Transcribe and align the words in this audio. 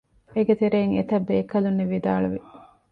އޭގެތެރެއިން 0.33 0.93
އެތައްބޭކަލުންނެއް 0.97 1.91
ވިދާޅުވި 1.93 2.39